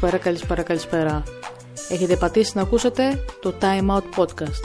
Καλησπέρα, 0.00 0.24
καλησπέρα, 0.24 0.62
καλησπέρα. 0.62 1.22
Έχετε 1.88 2.16
πατήσει 2.16 2.52
να 2.54 2.62
ακούσετε 2.62 3.24
το 3.40 3.54
Time 3.60 3.86
Out 3.86 4.02
Podcast. 4.16 4.60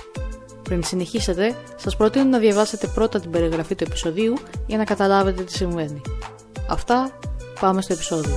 Πριν 0.64 0.84
συνεχίσετε, 0.84 1.56
σας 1.76 1.96
προτείνω 1.96 2.26
να 2.26 2.38
διαβάσετε 2.38 2.88
πρώτα 2.88 3.20
την 3.20 3.32
περιγραφή 3.32 3.76
του 3.76 3.84
επεισοδίου 3.84 4.34
για 4.68 4.78
να 4.78 4.84
καταλάβετε 4.84 5.44
τι 5.44 5.52
συμβαίνει. 5.52 6.02
Αυτά, 6.70 7.20
πάμε 7.60 7.82
στο 7.82 7.94
επεισόδιο. 7.94 8.36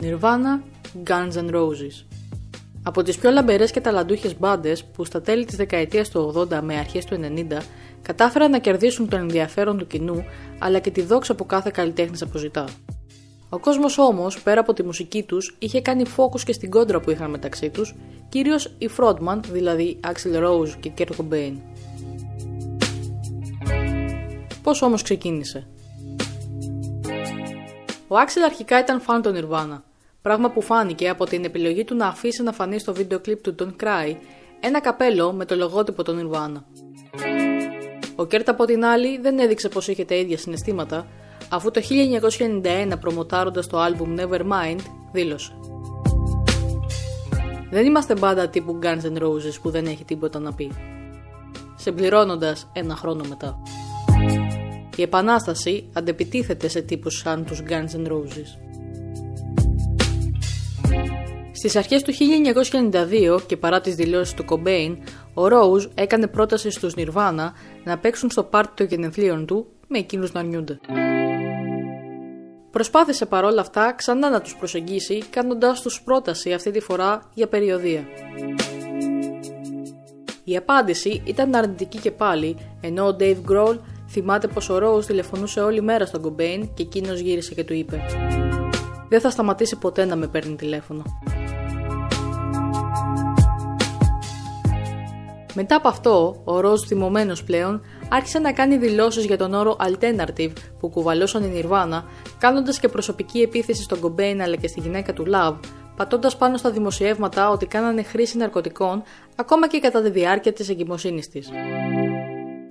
Nirvana, 0.00 0.75
Guns 1.04 1.32
N' 1.32 1.54
Roses 1.54 2.04
από 2.86 3.02
τις 3.02 3.18
πιο 3.18 3.30
λαμπερές 3.30 3.70
και 3.70 3.80
ταλαντούχες 3.80 4.38
μπάντες 4.38 4.84
που 4.84 5.04
στα 5.04 5.20
τέλη 5.20 5.44
της 5.44 5.56
δεκαετίας 5.56 6.08
του 6.10 6.32
80 6.36 6.60
με 6.62 6.76
αρχές 6.76 7.04
του 7.04 7.18
90 7.50 7.62
κατάφεραν 8.02 8.50
να 8.50 8.58
κερδίσουν 8.58 9.08
τον 9.08 9.20
ενδιαφέρον 9.20 9.78
του 9.78 9.86
κοινού 9.86 10.24
αλλά 10.58 10.78
και 10.78 10.90
τη 10.90 11.02
δόξα 11.02 11.34
που 11.34 11.46
κάθε 11.46 11.70
καλλιτέχνης 11.74 12.22
αποζητά. 12.22 12.64
Ο 13.48 13.58
κόσμος 13.58 13.98
όμως, 13.98 14.42
πέρα 14.42 14.60
από 14.60 14.72
τη 14.72 14.82
μουσική 14.82 15.22
τους, 15.22 15.56
είχε 15.58 15.80
κάνει 15.80 16.02
focus 16.16 16.40
και 16.40 16.52
στην 16.52 16.70
κόντρα 16.70 17.00
που 17.00 17.10
είχαν 17.10 17.30
μεταξύ 17.30 17.70
τους, 17.70 17.94
κυρίως 18.28 18.74
η 18.78 18.90
Frontman, 18.96 19.40
δηλαδή 19.50 20.00
Axel 20.04 20.44
Rose 20.44 20.70
και 20.80 20.92
Kurt 20.98 21.10
Cobain. 21.16 21.52
Πώς 24.62 24.82
όμως 24.82 25.02
ξεκίνησε; 25.02 25.66
Ο 28.08 28.14
Axel 28.14 28.42
αρχικά 28.44 28.78
ήταν 28.78 29.00
φαν 29.00 29.22
των 29.22 29.34
Nirvana, 29.34 29.80
Πράγμα 30.26 30.50
που 30.50 30.60
φάνηκε 30.60 31.08
από 31.08 31.24
την 31.24 31.44
επιλογή 31.44 31.84
του 31.84 31.96
να 31.96 32.06
αφήσει 32.06 32.42
να 32.42 32.52
φανεί 32.52 32.78
στο 32.78 32.94
βίντεο 32.94 33.20
κλιπ 33.20 33.40
του 33.40 33.54
Don't 33.58 33.84
Cry 33.84 34.16
ένα 34.60 34.80
καπέλο 34.80 35.32
με 35.32 35.44
το 35.44 35.56
λογότυπο 35.56 36.02
των 36.02 36.18
Nirvana. 36.18 36.62
Ο 38.16 38.26
Κέρτ 38.26 38.48
από 38.48 38.64
την 38.64 38.84
άλλη 38.84 39.18
δεν 39.18 39.38
έδειξε 39.38 39.68
πως 39.68 39.88
είχε 39.88 40.04
τα 40.04 40.14
ίδια 40.14 40.38
συναισθήματα, 40.38 41.06
αφού 41.50 41.70
το 41.70 41.80
1991 42.92 43.00
προμοτάροντας 43.00 43.66
το 43.66 43.78
άλμπουμ 43.78 44.14
Nevermind 44.18 44.80
δήλωσε 45.12 45.52
«Δεν 47.70 47.86
είμαστε 47.86 48.14
μπάντα 48.14 48.48
τύπου 48.48 48.78
Guns 48.82 49.16
N' 49.16 49.22
Roses 49.22 49.60
που 49.62 49.70
δεν 49.70 49.86
έχει 49.86 50.04
τίποτα 50.04 50.38
να 50.38 50.52
πει». 50.52 50.72
Συμπληρώνοντας 51.76 52.70
ένα 52.72 52.96
χρόνο 52.96 53.24
μετά. 53.28 53.58
Η 54.96 55.02
επανάσταση 55.02 55.90
αντεπιτίθεται 55.92 56.68
σε 56.68 56.80
τύπους 56.80 57.18
σαν 57.18 57.44
τους 57.44 57.62
Guns 57.68 58.06
N' 58.06 58.12
Roses. 58.12 58.65
Στις 61.56 61.76
αρχές 61.76 62.02
του 62.02 62.12
1992 62.12 63.46
και 63.46 63.56
παρά 63.56 63.80
τις 63.80 63.94
δηλώσεις 63.94 64.34
του 64.34 64.44
Κομπέιν, 64.44 64.98
ο 65.34 65.48
Ρόουζ 65.48 65.86
έκανε 65.94 66.26
πρόταση 66.26 66.70
στους 66.70 66.94
Nirvana 66.96 67.50
να 67.84 67.98
παίξουν 67.98 68.30
στο 68.30 68.42
πάρτι 68.42 68.72
των 68.74 68.86
γενεθλίων 68.86 69.46
του 69.46 69.66
με 69.88 69.98
εκείνους 69.98 70.32
να 70.32 70.42
νιούνται. 70.42 70.80
Προσπάθησε 72.70 73.26
παρόλα 73.26 73.60
αυτά 73.60 73.92
ξανά 73.92 74.30
να 74.30 74.40
τους 74.40 74.56
προσεγγίσει 74.56 75.22
κάνοντάς 75.30 75.82
τους 75.82 76.02
πρόταση 76.02 76.52
αυτή 76.52 76.70
τη 76.70 76.80
φορά 76.80 77.30
για 77.34 77.46
περιοδία. 77.48 78.04
Η 80.44 80.56
απάντηση 80.56 81.22
ήταν 81.24 81.54
αρνητική 81.54 81.98
και 81.98 82.10
πάλι, 82.10 82.56
ενώ 82.80 83.06
ο 83.06 83.16
Dave 83.20 83.40
Grohl 83.50 83.78
θυμάται 84.08 84.46
πως 84.46 84.68
ο 84.68 84.78
Rose 84.82 85.04
τηλεφωνούσε 85.04 85.60
όλη 85.60 85.82
μέρα 85.82 86.06
στον 86.06 86.20
Κομπέιν 86.20 86.74
και 86.74 86.82
εκείνος 86.82 87.20
γύρισε 87.20 87.54
και 87.54 87.64
του 87.64 87.74
είπε 87.74 88.04
«Δεν 89.08 89.20
θα 89.20 89.30
σταματήσει 89.30 89.76
ποτέ 89.76 90.04
να 90.04 90.16
με 90.16 90.26
παίρνει 90.26 90.56
τηλέφωνο». 90.56 91.02
Μετά 95.58 95.76
από 95.76 95.88
αυτό, 95.88 96.42
ο 96.44 96.60
Ροζ 96.60 96.80
θυμωμένος 96.86 97.44
πλέον 97.44 97.82
άρχισε 98.08 98.38
να 98.38 98.52
κάνει 98.52 98.76
δηλώσεις 98.76 99.24
για 99.24 99.36
τον 99.36 99.54
όρο 99.54 99.76
alternative 99.80 100.52
που 100.80 100.88
κουβαλούσαν 100.88 101.42
η 101.42 101.62
Nirvana, 101.62 102.02
κάνοντας 102.38 102.78
και 102.78 102.88
προσωπική 102.88 103.40
επίθεση 103.40 103.82
στον 103.82 104.00
Cobain 104.02 104.38
αλλά 104.40 104.56
και 104.56 104.66
στη 104.68 104.80
γυναίκα 104.80 105.12
του 105.12 105.24
Love, 105.32 105.56
πατώντας 105.96 106.36
πάνω 106.36 106.56
στα 106.56 106.70
δημοσιεύματα 106.70 107.50
ότι 107.50 107.66
κάνανε 107.66 108.02
χρήση 108.02 108.36
ναρκωτικών 108.36 109.02
ακόμα 109.36 109.68
και 109.68 109.78
κατά 109.78 110.02
τη 110.02 110.10
διάρκεια 110.10 110.52
της 110.52 110.68
εγκυμοσύνης 110.68 111.28
της. 111.28 111.50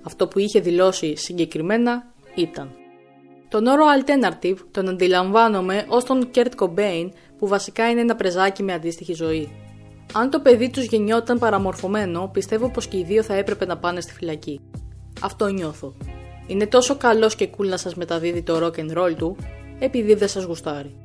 Αυτό 0.04 0.26
που 0.28 0.38
είχε 0.38 0.60
δηλώσει 0.60 1.16
συγκεκριμένα 1.16 2.06
ήταν 2.34 2.70
τον 3.48 3.66
όρο 3.66 3.84
alternative 3.98 4.56
τον 4.70 4.88
αντιλαμβάνομαι 4.88 5.84
ως 5.88 6.04
τον 6.04 6.30
Kurt 6.34 6.50
Cobain 6.58 7.08
που 7.38 7.48
βασικά 7.48 7.90
είναι 7.90 8.00
ένα 8.00 8.14
πρεζάκι 8.14 8.62
με 8.62 8.72
αντίστοιχη 8.72 9.14
ζωή. 9.14 9.65
Αν 10.12 10.30
το 10.30 10.40
παιδί 10.40 10.70
τους 10.70 10.84
γεννιόταν 10.84 11.38
παραμορφωμένο, 11.38 12.30
πιστεύω 12.32 12.70
πως 12.70 12.86
και 12.86 12.96
οι 12.98 13.04
δύο 13.04 13.22
θα 13.22 13.34
έπρεπε 13.34 13.66
να 13.66 13.78
πάνε 13.78 14.00
στη 14.00 14.12
φυλακή. 14.12 14.60
Αυτό 15.20 15.46
νιώθω. 15.46 15.96
Είναι 16.46 16.66
τόσο 16.66 16.96
καλός 16.96 17.34
και 17.34 17.50
cool 17.56 17.66
να 17.66 17.76
σας 17.76 17.94
μεταδίδει 17.94 18.42
το 18.42 18.66
rock 18.66 18.78
and 18.80 18.98
roll 18.98 19.14
του, 19.16 19.36
επειδή 19.78 20.14
δεν 20.14 20.28
σας 20.28 20.44
γουστάρει. 20.44 20.96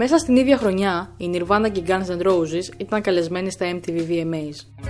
Μέσα 0.00 0.18
στην 0.18 0.36
ίδια 0.36 0.56
χρονιά, 0.56 1.14
η 1.16 1.30
Nirvana 1.34 1.68
και 1.72 1.82
Guns 1.86 2.18
N' 2.18 2.26
Roses 2.26 2.74
ήταν 2.76 3.00
καλεσμένοι 3.00 3.50
στα 3.50 3.66
MTV 3.74 3.98
VMAs. 4.08 4.86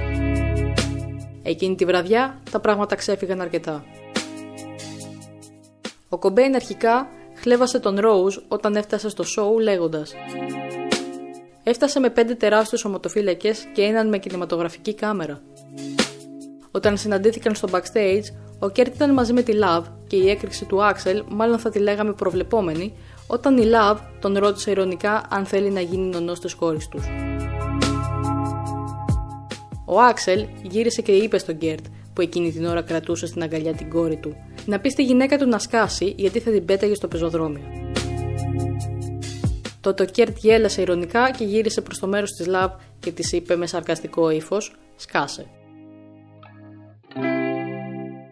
Εκείνη 1.43 1.75
τη 1.75 1.85
βραδιά, 1.85 2.43
τα 2.51 2.61
πράγματα 2.61 2.95
ξέφυγαν 2.95 3.41
αρκετά. 3.41 3.85
Ο 6.11 6.19
Κομπέιν 6.19 6.55
αρχικά 6.55 7.09
χλέβασε 7.35 7.79
τον 7.79 8.01
Ρόουζ 8.01 8.37
όταν 8.49 8.77
έφτασε 8.77 9.09
στο 9.09 9.23
σόου 9.23 9.59
λέγοντας. 9.59 10.13
Έφτασε 11.63 12.01
με 12.01 12.11
πέντε 12.11 12.35
τεράστιους 12.35 12.85
ομοτοφύλακες 12.85 13.67
και 13.75 13.83
έναν 13.83 14.09
με 14.09 14.19
κινηματογραφική 14.19 14.95
κάμερα. 14.95 15.43
Όταν 16.71 16.97
συναντήθηκαν 16.97 17.55
στο 17.55 17.69
backstage, 17.73 18.23
ο 18.59 18.69
Κέρτ 18.69 18.95
ήταν 18.95 19.13
μαζί 19.13 19.33
με 19.33 19.43
τη 19.43 19.53
Love 19.63 19.85
και 20.07 20.17
η 20.17 20.31
έκρηξη 20.31 20.65
του 20.65 20.85
Άξελ 20.85 21.25
μάλλον 21.29 21.59
θα 21.59 21.71
τη 21.71 21.79
λέγαμε 21.79 22.13
προβλεπόμενη, 22.13 22.95
όταν 23.27 23.57
η 23.57 23.65
Love 23.65 23.99
τον 24.21 24.39
ρώτησε 24.39 24.71
ειρωνικά 24.71 25.23
αν 25.31 25.45
θέλει 25.45 25.71
να 25.71 25.81
γίνει 25.81 26.09
νονός 26.09 26.41
της 26.41 26.55
κόρης 26.55 26.89
τους. 26.89 27.05
Ο 29.85 30.01
Άξελ 30.01 30.47
γύρισε 30.63 31.03
και 31.03 31.13
είπε 31.13 31.39
στον 31.39 31.59
Κέρτ 31.59 31.85
που 32.19 32.25
εκείνη 32.25 32.53
την 32.53 32.65
ώρα 32.65 32.83
κρατούσε 32.83 33.27
στην 33.27 33.43
αγκαλιά 33.43 33.75
την 33.75 33.91
κόρη 33.91 34.17
του, 34.17 34.37
να 34.67 34.81
πει 34.81 34.89
στη 34.89 35.03
γυναίκα 35.05 35.39
του 35.39 35.49
να 35.49 35.59
σκάσει 35.59 36.15
γιατί 36.17 36.41
θα 36.41 36.51
την 36.51 36.65
πέταγε 36.65 36.95
στο 36.95 37.09
πεζοδρόμιο. 37.09 37.93
Τότε 39.81 40.03
ο 40.03 40.06
Κέρτ 40.06 40.37
γέλασε 40.37 40.81
ειρωνικά 40.81 41.31
και 41.31 41.45
γύρισε 41.45 41.81
προς 41.81 41.99
το 41.99 42.06
μέρος 42.06 42.31
της 42.31 42.47
Love 42.47 42.71
και 43.01 43.12
της 43.12 43.33
είπε 43.33 43.56
με 43.56 43.67
σαρκαστικό 43.67 44.31
ύφος: 44.31 44.77
Σκάσε. 44.97 45.47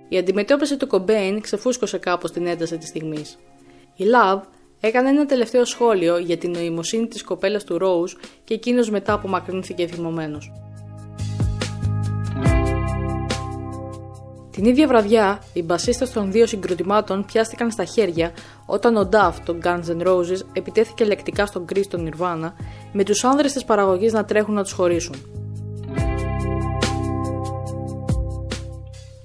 Η 0.09 0.19
αντιμετώπιση 0.19 0.77
του 0.77 0.87
Κομπέιν 0.87 1.41
ξεφούσκωσε 1.41 1.99
κάπως 1.99 2.33
την 2.33 2.47
ένταση 2.47 2.79
της 2.79 2.89
στιγμής. 2.89 3.39
Η 3.97 4.05
Λαβ 4.05 4.43
έκανε 4.81 5.09
ένα 5.09 5.27
τελευταίο 5.27 5.65
σχόλιο 5.65 6.19
για 6.19 6.37
την 6.37 6.51
νοημοσύνη 6.51 7.07
της 7.07 7.25
κοπέλας 7.25 7.65
του 7.65 7.79
Ρόουζ 7.79 8.13
και 8.45 8.55
εκείνος 8.55 8.91
μετά 8.91 9.13
απομακρύνθηκε 9.13 9.87
θυμωμένο. 9.87 10.39
Την 14.57 14.65
ίδια 14.65 14.87
βραδιά, 14.87 15.43
οι 15.53 15.63
μπασίστες 15.63 16.13
των 16.13 16.33
δύο 16.33 16.47
συγκροτημάτων 16.47 17.25
πιάστηκαν 17.25 17.71
στα 17.71 17.85
χέρια 17.85 18.33
όταν 18.67 18.97
ο 18.97 19.09
Duff 19.13 19.33
των 19.45 19.61
Guns 19.65 19.85
N' 19.99 20.07
Roses 20.07 20.41
επιτέθηκε 20.53 21.05
λεκτικά 21.05 21.47
στον 21.47 21.65
Chris 21.73 21.87
των 21.91 22.09
Nirvana 22.09 22.53
με 22.93 23.05
τους 23.05 23.25
άνδρες 23.25 23.53
της 23.53 23.65
παραγωγής 23.65 24.13
να 24.13 24.25
τρέχουν 24.25 24.55
να 24.55 24.63
τους 24.63 24.73
χωρίσουν. 24.73 25.15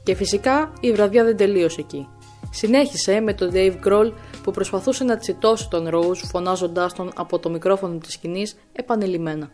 Και 0.03 0.15
φυσικά 0.15 0.73
η 0.79 0.91
βραδιά 0.91 1.23
δεν 1.23 1.37
τελείωσε 1.37 1.81
εκεί. 1.81 2.07
Συνέχισε 2.51 3.19
με 3.19 3.33
τον 3.33 3.51
Dave 3.53 3.75
Grohl 3.85 4.11
που 4.43 4.51
προσπαθούσε 4.51 5.03
να 5.03 5.17
τσιτώσει 5.17 5.69
τον 5.69 5.89
Rose 5.93 6.21
φωνάζοντάς 6.31 6.93
τον 6.93 7.11
από 7.15 7.39
το 7.39 7.49
μικρόφωνο 7.49 7.97
της 7.97 8.13
σκηνής 8.13 8.57
επανειλημμένα. 8.71 9.51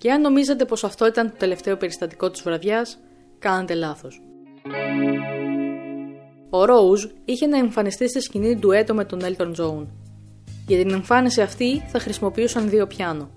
Και 0.00 0.12
αν 0.12 0.20
νομίζετε 0.20 0.64
πως 0.64 0.84
αυτό 0.84 1.06
ήταν 1.06 1.30
το 1.30 1.36
τελευταίο 1.38 1.76
περιστατικό 1.76 2.30
της 2.30 2.42
βραδιάς, 2.42 2.98
κάνετε 3.38 3.74
λάθος. 3.74 4.22
Ο 6.50 6.64
Ρόουζ 6.64 7.04
είχε 7.24 7.46
να 7.46 7.58
εμφανιστεί 7.58 8.08
στη 8.08 8.20
σκηνή 8.20 8.58
του 8.58 8.70
έτο 8.70 8.94
με 8.94 9.04
τον 9.04 9.20
Elton 9.22 9.54
John. 9.54 9.86
Για 10.66 10.78
την 10.78 10.90
εμφάνιση 10.90 11.40
αυτή 11.40 11.80
θα 11.80 11.98
χρησιμοποιούσαν 11.98 12.68
δύο 12.68 12.86
πιάνο. 12.86 13.30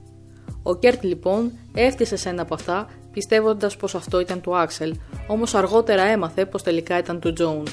Ο 0.63 0.75
Κέρτ 0.75 1.03
λοιπόν 1.03 1.51
έφτυσε 1.73 2.15
σε 2.15 2.29
ένα 2.29 2.41
από 2.41 2.53
αυτά 2.53 2.89
πιστεύοντας 3.11 3.77
πως 3.77 3.95
αυτό 3.95 4.19
ήταν 4.19 4.41
του 4.41 4.57
Άξελ, 4.57 4.95
όμως 5.27 5.55
αργότερα 5.55 6.01
έμαθε 6.01 6.45
πως 6.45 6.63
τελικά 6.63 6.97
ήταν 6.97 7.19
του 7.19 7.33
Τζον. 7.33 7.67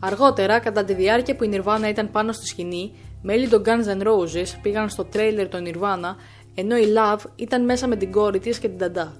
Αργότερα, 0.00 0.58
κατά 0.58 0.84
τη 0.84 0.94
διάρκεια 0.94 1.36
που 1.36 1.44
οι 1.44 1.50
Nirvana 1.52 1.88
ήταν 1.88 2.10
πάνω 2.10 2.32
στη 2.32 2.46
σκηνή, 2.46 2.92
Μέλη 3.22 3.48
των 3.48 3.62
Guns 3.64 4.00
N' 4.00 4.06
Roses 4.06 4.58
πήγαν 4.62 4.88
στο 4.88 5.04
τρέιλερ 5.04 5.48
των 5.48 5.64
Nirvana, 5.66 6.14
ενώ 6.54 6.76
η 6.76 6.84
Love 6.96 7.24
ήταν 7.36 7.64
μέσα 7.64 7.86
με 7.86 7.96
την 7.96 8.12
κόρη 8.12 8.38
της 8.38 8.58
και 8.58 8.68
την 8.68 8.78
νταντά. 8.78 9.16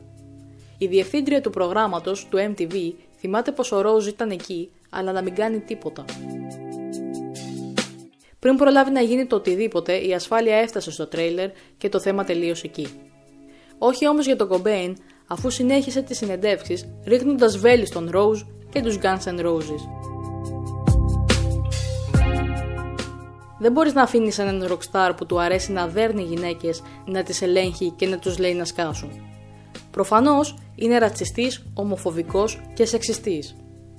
Η 0.78 0.86
διευθύντρια 0.86 1.40
του 1.40 1.50
προγράμματος 1.50 2.26
του 2.28 2.54
MTV 2.54 2.92
θυμάται 3.18 3.52
πως 3.52 3.72
ο 3.72 3.80
Ρόζ 3.80 4.06
ήταν 4.06 4.30
εκεί, 4.30 4.70
αλλά 4.90 5.12
να 5.12 5.22
μην 5.22 5.34
κάνει 5.34 5.60
τίποτα. 5.60 6.04
Πριν 8.38 8.56
προλάβει 8.56 8.90
να 8.90 9.00
γίνει 9.00 9.26
το 9.26 9.36
οτιδήποτε, 9.36 9.96
η 10.06 10.14
ασφάλεια 10.14 10.56
έφτασε 10.56 10.90
στο 10.90 11.06
τρέιλερ 11.06 11.50
και 11.78 11.88
το 11.88 12.00
θέμα 12.00 12.24
τελείωσε 12.24 12.66
εκεί. 12.66 12.86
Όχι 13.78 14.08
όμως 14.08 14.26
για 14.26 14.36
τον 14.36 14.48
Κομπέιν, 14.48 14.96
αφού 15.26 15.50
συνέχισε 15.50 16.02
τις 16.02 16.16
συνεντεύξεις 16.16 16.88
ρίχνοντας 17.04 17.58
βέλη 17.58 17.86
στον 17.86 18.08
Ρόζ 18.10 18.42
και 18.70 18.82
τους 18.82 18.98
Guns 19.02 19.24
N' 19.24 19.44
Roses. 19.44 20.05
Δεν 23.58 23.72
μπορείς 23.72 23.94
να 23.94 24.02
αφήνεις 24.02 24.38
έναν 24.38 24.64
ροκστάρ 24.66 25.14
που 25.14 25.26
του 25.26 25.40
αρέσει 25.40 25.72
να 25.72 25.86
δέρνει 25.86 26.22
γυναίκες 26.22 26.82
να 27.06 27.22
τις 27.22 27.42
ελέγχει 27.42 27.90
και 27.90 28.06
να 28.06 28.18
τους 28.18 28.38
λέει 28.38 28.54
να 28.54 28.64
σκάσουν. 28.64 29.10
Προφανώς 29.90 30.58
είναι 30.74 30.98
ρατσιστής, 30.98 31.64
ομοφοβικός 31.74 32.60
και 32.74 32.84
σεξιστής, 32.84 33.56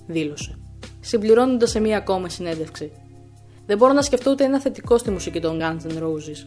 δήλωσε, 0.07 0.59
συμπληρώνοντας 0.99 1.69
σε 1.69 1.79
μία 1.79 1.97
ακόμη 1.97 2.29
συνέντευξη. 2.29 2.91
Δεν 3.65 3.77
μπορώ 3.77 3.93
να 3.93 4.01
σκεφτώ 4.01 4.31
ούτε 4.31 4.43
ένα 4.43 4.59
θετικό 4.59 4.97
στη 4.97 5.11
μουσική 5.11 5.39
των 5.39 5.59
Guns 5.61 5.91
N' 5.91 6.03
Roses. 6.03 6.45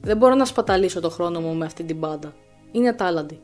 Δεν 0.00 0.16
μπορώ 0.16 0.34
να 0.34 0.44
σπαταλήσω 0.44 1.00
το 1.00 1.10
χρόνο 1.10 1.40
μου 1.40 1.54
με 1.54 1.64
αυτή 1.64 1.84
την 1.84 1.96
μπάντα. 1.96 2.34
Είναι 2.72 2.92
τάλαντη. 2.92 3.40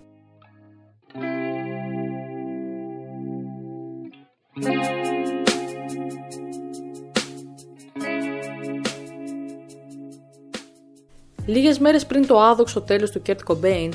Λίγες 11.50 11.79
μέρες 11.79 12.06
πριν 12.06 12.26
το 12.26 12.41
άδοξο 12.41 12.81
τέλος 12.81 13.11
του 13.11 13.23
Kurt 13.26 13.38
Cobain, 13.47 13.88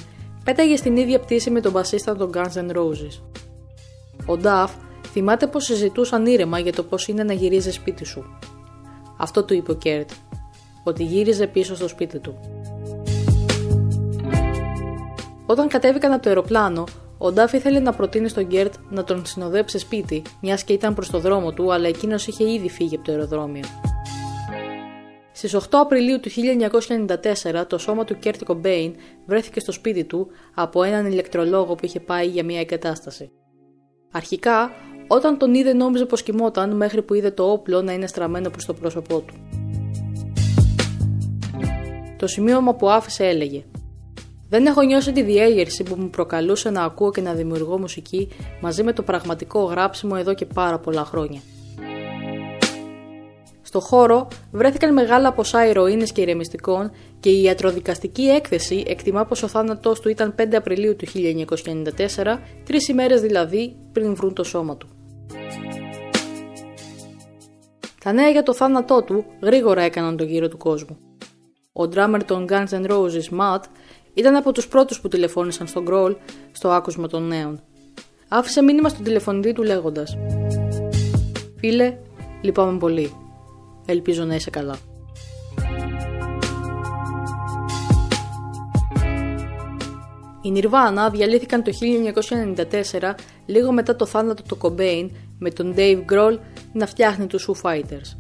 πέταγε 0.44 0.76
στην 0.76 0.98
ίδια 0.98 1.20
πτήση 1.20 1.50
με 1.50 1.62
τον 1.62 1.72
μπασίστα 1.72 2.16
των 2.16 2.32
Guns 2.34 2.54
N' 2.54 2.76
Roses. 2.76 3.22
Ο 4.26 4.40
Duff 4.44 4.70
θυμάται 5.12 5.48
πως 5.48 5.64
συζητούσαν 5.64 6.26
ήρεμα 6.26 6.60
για 6.60 6.74
το 6.74 6.84
πώς 6.84 7.08
είναι 7.08 7.24
να 7.24 7.34
γυρίζει 7.34 7.72
σπίτι 7.72 8.06
σου. 8.06 8.26
Αυτό 9.18 9.44
του 9.44 9.54
είπε 9.54 9.72
ο 9.72 9.76
Κέρτ, 9.76 10.10
ότι 10.84 11.04
γύριζε 11.04 11.48
πίσω 11.48 11.76
στο 11.76 11.88
σπίτι 11.88 12.20
του. 12.20 12.40
Όταν 15.46 15.68
κατέβηκαν 15.68 16.12
από 16.12 16.22
το 16.22 16.30
αεροπλάνο, 16.30 16.84
ο 17.18 17.32
Ντάφ 17.32 17.54
ήθελε 17.54 17.80
να 17.80 17.94
προτείνει 17.94 18.28
στον 18.28 18.46
Κέρτ 18.46 18.74
να 18.90 19.04
τον 19.04 19.26
συνοδέψει 19.26 19.80
σπίτι, 19.80 20.22
μιας 20.42 20.64
και 20.64 20.74
ήταν 20.74 20.94
προς 20.94 21.10
το 21.10 21.20
δρόμο 21.20 21.52
του, 21.52 21.74
αλλά 21.74 21.88
εκείνος 21.88 22.28
είχε 22.28 22.52
ήδη 22.52 22.70
φύγει 22.70 22.96
από 22.96 23.06
το 23.06 23.12
αεροδρόμιο. 23.12 23.64
Στις 25.38 25.56
8 25.56 25.60
Απριλίου 25.72 26.20
του 26.20 26.30
1994, 26.30 27.66
το 27.68 27.78
σώμα 27.78 28.04
του 28.04 28.20
Κέρτ 28.20 28.44
Κομπέιν 28.44 28.96
βρέθηκε 29.26 29.60
στο 29.60 29.72
σπίτι 29.72 30.04
του 30.04 30.28
από 30.54 30.84
έναν 30.84 31.06
ηλεκτρολόγο 31.06 31.76
που 31.76 31.86
είχε 31.86 32.00
πάει 32.00 32.28
για 32.28 32.44
μια 32.44 32.60
εγκατάσταση. 32.60 33.32
Αρχικά, 34.12 34.72
όταν 35.08 35.38
τον 35.38 35.54
είδε 35.54 35.74
νόμιζε 35.74 36.06
πως 36.06 36.24
κοιμόταν 36.24 36.76
μέχρι 36.76 37.02
που 37.02 37.14
είδε 37.14 37.32
το 37.32 37.52
όπλο 37.52 37.82
να 37.82 37.94
είναι 37.94 38.08
στραμμένο 38.08 38.50
προς 38.50 38.66
το 38.66 38.74
πρόσωπό 38.74 39.20
του. 39.20 39.34
Το 42.18 42.28
σημείωμα 42.28 42.76
που 42.76 42.90
άφησε 42.90 43.26
έλεγε 43.26 43.64
«Δεν 44.50 44.66
έχω 44.66 44.82
νιώσει 44.82 45.12
τη 45.12 45.22
διέγερση 45.22 45.84
που 45.84 45.96
μου 45.96 46.10
προκαλούσε 46.10 46.70
να 46.70 46.84
ακούω 46.84 47.12
και 47.12 47.22
να 47.22 47.34
δημιουργώ 47.34 47.80
μουσική 47.80 48.30
μαζί 48.62 48.84
με 48.84 48.94
το 48.94 49.04
πραγματικό 49.04 49.64
γράψιμο 49.64 50.16
εδώ 50.18 50.34
και 50.34 50.46
πάρα 50.46 50.80
πολλά 50.80 51.06
χρόνια». 51.06 51.42
Στο 53.76 53.84
χώρο 53.84 54.28
βρέθηκαν 54.52 54.94
μεγάλα 54.94 55.34
ποσά 55.34 55.68
ηρωίνες 55.68 56.12
και 56.12 56.22
ηρεμιστικών 56.22 56.92
και 57.20 57.30
η 57.30 57.42
ιατροδικαστική 57.42 58.24
έκθεση 58.24 58.84
εκτιμά 58.88 59.26
πως 59.26 59.44
ο 59.44 59.48
θάνατός 59.48 60.00
του 60.00 60.10
ήταν 60.10 60.36
5 60.40 60.54
Απριλίου 60.56 60.96
του 60.96 61.06
1994, 61.06 62.38
τρεις 62.66 62.88
ημέρες 62.88 63.22
δηλαδή 63.22 63.76
πριν 63.92 64.16
βρουν 64.16 64.34
το 64.34 64.44
σώμα 64.44 64.78
του. 64.78 64.88
Τα 68.04 68.12
νέα 68.12 68.30
για 68.30 68.44
το 68.44 68.54
θάνατό 68.54 69.04
του 69.04 69.26
γρήγορα 69.42 69.82
έκαναν 69.82 70.18
τον 70.18 70.28
γύρο 70.28 70.48
του 70.48 70.58
κόσμου. 70.58 70.98
Ο 71.74 71.88
ντράμερ 71.88 72.24
των 72.24 72.46
Guns 72.50 72.70
N' 72.70 72.90
Roses, 72.90 73.40
Matt, 73.40 73.62
ήταν 74.14 74.36
από 74.36 74.52
τους 74.52 74.68
πρώτους 74.68 75.02
που 75.02 75.08
τηλεφώνησαν 75.08 75.68
στον 75.68 75.84
Γκρόλ 75.84 76.16
στο 76.52 76.70
άκουσμα 76.70 77.08
των 77.08 77.28
νέων. 77.28 77.62
Άφησε 78.28 78.62
μήνυμα 78.62 78.90
στον 78.90 79.04
τηλεφωνητή 79.04 79.54
του 79.54 79.64
λέγοντας 79.64 80.18
«Φίλε, 81.58 81.98
λυπάμαι 82.42 82.78
πολύ. 82.78 83.25
Ελπίζω 83.86 84.24
να 84.24 84.36
είσαι 84.36 84.50
καλά». 84.50 84.78
Οι 90.46 90.52
Nirvana 90.56 91.12
διαλύθηκαν 91.12 91.64
το 91.64 91.72
1994 93.02 93.14
λίγο 93.46 93.72
μετά 93.72 93.96
το 93.96 94.06
θάνατο 94.06 94.44
του 94.44 94.58
Cobain 94.62 95.10
με 95.40 95.50
τον 95.50 95.74
Dave 95.78 96.02
Grohl 96.12 96.38
να 96.74 96.86
φτιάχνει 96.88 97.28
τους 97.28 97.50
Foo 97.50 97.62
Fighters. 97.62 98.18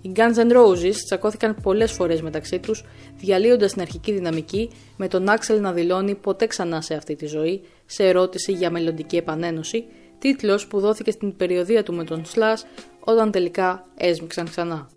Οι 0.00 0.12
Guns 0.16 0.36
N' 0.36 0.56
Roses 0.56 0.94
τσακώθηκαν 1.04 1.56
πολλές 1.62 1.92
φορές 1.92 2.22
μεταξύ 2.22 2.58
τους, 2.58 2.84
διαλύοντας 3.16 3.72
την 3.72 3.80
αρχική 3.80 4.12
δυναμική, 4.12 4.70
με 4.96 5.08
τον 5.08 5.26
Axel 5.28 5.60
να 5.60 5.72
δηλώνει 5.72 6.14
ποτέ 6.14 6.46
ξανά 6.46 6.80
σε 6.80 6.94
αυτή 6.94 7.16
τη 7.16 7.26
ζωή, 7.26 7.62
σε 7.86 8.06
ερώτηση 8.08 8.52
για 8.52 8.70
μελλοντική 8.70 9.16
επανένωση, 9.16 9.84
τίτλος 10.18 10.66
που 10.66 10.80
δόθηκε 10.80 11.10
στην 11.10 11.36
περιοδία 11.36 11.82
του 11.82 11.94
με 11.94 12.04
τον 12.04 12.22
Slash, 12.34 12.62
όταν 13.08 13.30
τελικά 13.30 13.84
έσμιξαν 13.96 14.48
ξανά. 14.50 14.88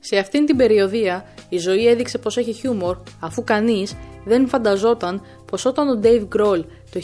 Σε 0.00 0.18
αυτήν 0.18 0.46
την 0.46 0.56
περιοδία 0.56 1.24
η 1.48 1.58
ζωή 1.58 1.86
έδειξε 1.86 2.18
πως 2.18 2.36
έχει 2.36 2.52
χιούμορ 2.52 2.96
αφού 3.20 3.44
κανείς 3.44 3.96
δεν 4.24 4.48
φανταζόταν 4.48 5.22
πως 5.46 5.64
όταν 5.64 5.88
ο 5.88 6.00
Dave 6.02 6.28
Grohl 6.36 6.64
το 6.92 7.00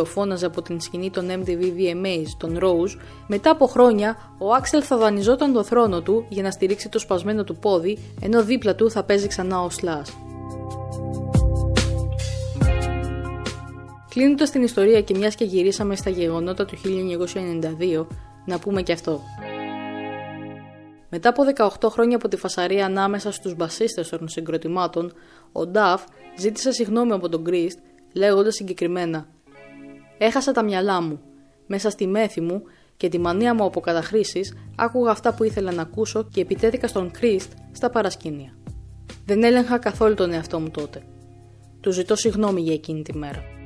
1992 0.00 0.04
φώναζε 0.04 0.46
από 0.46 0.62
την 0.62 0.80
σκηνή 0.80 1.10
των 1.10 1.28
MTV 1.30 1.62
VMAs 1.62 2.26
τον 2.38 2.58
Rose, 2.62 3.00
μετά 3.26 3.50
από 3.50 3.66
χρόνια 3.66 4.16
ο 4.38 4.46
Axel 4.60 4.82
θα 4.82 4.96
δανειζόταν 4.96 5.52
το 5.52 5.64
θρόνο 5.64 6.00
του 6.00 6.26
για 6.28 6.42
να 6.42 6.50
στηρίξει 6.50 6.88
το 6.88 6.98
σπασμένο 6.98 7.44
του 7.44 7.56
πόδι 7.56 7.98
ενώ 8.20 8.44
δίπλα 8.44 8.74
του 8.74 8.90
θα 8.90 9.02
παίζει 9.02 9.26
ξανά 9.26 9.62
ο 9.62 9.68
Slash. 9.80 10.29
Κλείνοντας 14.10 14.50
την 14.50 14.62
ιστορία 14.62 15.00
και 15.00 15.14
μιας 15.16 15.34
και 15.34 15.44
γυρίσαμε 15.44 15.96
στα 15.96 16.10
γεγονότα 16.10 16.64
του 16.64 16.76
1992, 16.76 18.06
να 18.46 18.58
πούμε 18.58 18.82
και 18.82 18.92
αυτό. 18.92 19.20
Μετά 21.10 21.28
από 21.28 21.42
18 21.80 21.88
χρόνια 21.90 22.16
από 22.16 22.28
τη 22.28 22.36
φασαρία 22.36 22.84
ανάμεσα 22.84 23.32
στους 23.32 23.54
μπασίστες 23.54 24.08
των 24.08 24.28
συγκροτημάτων, 24.28 25.12
ο 25.52 25.66
Νταφ 25.66 26.04
ζήτησε 26.38 26.72
συγγνώμη 26.72 27.12
από 27.12 27.28
τον 27.28 27.44
Κρίστ, 27.44 27.78
λέγοντας 28.12 28.54
συγκεκριμένα 28.54 29.26
«Έχασα 30.18 30.52
τα 30.52 30.62
μυαλά 30.62 31.00
μου. 31.00 31.20
Μέσα 31.66 31.90
στη 31.90 32.06
μέθη 32.06 32.40
μου 32.40 32.62
και 32.96 33.08
τη 33.08 33.18
μανία 33.18 33.54
μου 33.54 33.64
από 33.64 33.80
καταχρήσεις, 33.80 34.54
άκουγα 34.76 35.10
αυτά 35.10 35.34
που 35.34 35.44
ήθελα 35.44 35.72
να 35.72 35.82
ακούσω 35.82 36.28
και 36.32 36.40
επιτέθηκα 36.40 36.86
στον 36.86 37.10
Κρίστ 37.10 37.52
στα 37.72 37.90
παρασκήνια. 37.90 38.56
Δεν 39.26 39.42
έλεγχα 39.42 39.78
καθόλου 39.78 40.14
τον 40.14 40.32
εαυτό 40.32 40.60
μου 40.60 40.70
τότε. 40.70 41.02
Του 41.80 41.92
ζητώ 41.92 42.16
συγγνώμη 42.16 42.60
για 42.60 42.74
εκείνη 42.74 43.02
τη 43.02 43.16
μέρα. 43.16 43.58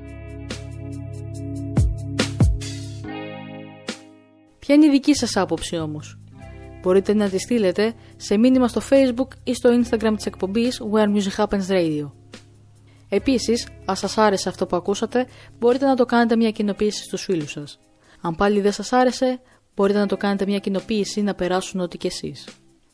Ποια 4.67 4.75
είναι 4.75 4.87
η 4.87 4.91
δική 4.91 5.15
σας 5.15 5.37
άποψη 5.37 5.79
όμως; 5.79 6.19
Μπορείτε 6.83 7.15
να 7.15 7.29
τη 7.29 7.39
στείλετε 7.39 7.95
σε 8.17 8.37
μήνυμα 8.37 8.69
στο 8.69 8.81
facebook 8.91 9.29
ή 9.45 9.55
στο 9.55 9.71
instagram 9.71 10.13
της 10.17 10.27
εκπομπής 10.27 10.83
Where 10.93 11.15
Music 11.15 11.45
Happens 11.45 11.67
Radio. 11.69 12.11
Επίσης, 13.09 13.69
αν 13.85 13.97
σας 13.97 14.19
άρεσε 14.19 14.49
αυτό 14.49 14.67
που 14.67 14.77
ακούσατε, 14.77 15.27
μπορείτε 15.59 15.87
να 15.87 15.95
το 15.95 16.05
κάνετε 16.05 16.37
μια 16.37 16.51
κοινοποίηση 16.51 17.03
στους 17.03 17.23
φίλους 17.23 17.51
σας. 17.51 17.79
Αν 18.21 18.35
πάλι 18.35 18.61
δεν 18.61 18.73
σας 18.73 18.93
άρεσε, 18.93 19.41
μπορείτε 19.75 19.99
να 19.99 20.07
το 20.07 20.17
κάνετε 20.17 20.47
μια 20.47 20.59
κοινοποίηση 20.59 21.23
να 21.23 21.35
περάσουν 21.35 21.81
ό,τι 21.81 21.99
και 21.99 22.07
εσείς. 22.07 22.49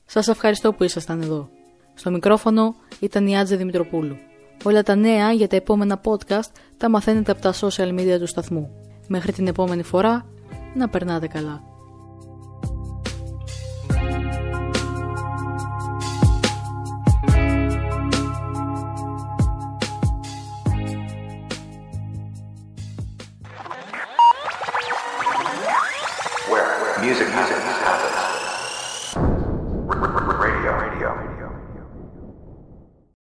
Σας 0.05 0.29
ευχαριστώ 0.29 0.73
που 0.73 0.85
ήσασταν 0.85 1.21
εδώ. 1.21 1.49
Στο 1.95 2.11
μικρόφωνο 2.11 2.75
ήταν 3.01 3.27
η 3.27 3.39
Άτζε 3.39 3.57
Δημητροπούλου. 3.57 4.17
Όλα 4.65 4.83
τα 4.83 4.95
νέα 4.95 5.33
για 5.33 5.49
τα 5.49 5.57
επόμενα 5.57 6.01
podcast 6.05 6.51
τα 6.77 6.91
μαθαίνετε 6.91 7.33
από 7.33 7.41
τα 7.41 7.55
social 7.61 7.99
media 7.99 8.17
του 8.19 8.27
σταθμού. 8.27 8.71
Μέχρι 9.09 9.33
την 9.33 9.47
επόμενη 9.47 9.83
φορά, 9.83 10.27
να 10.75 10.89
περνάτε 10.89 11.27
καλά. 11.27 11.70